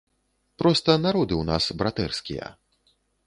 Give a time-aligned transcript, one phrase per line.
[0.61, 2.49] Проста народы ў нас братэрскія.